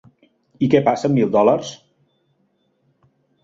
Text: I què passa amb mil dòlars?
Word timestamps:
I 0.67 0.69
què 0.75 0.81
passa 0.87 1.11
amb 1.11 1.19
mil 1.19 1.29
dòlars? 1.37 1.75